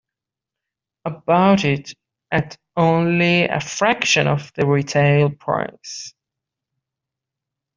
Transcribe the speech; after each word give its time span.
I 1.05 1.09
bought 1.11 1.63
it 1.63 1.93
at 2.31 2.57
only 2.75 3.43
a 3.45 3.59
fraction 3.59 4.25
of 4.27 4.51
the 4.55 4.65
retail 4.65 5.29
price. 5.29 6.15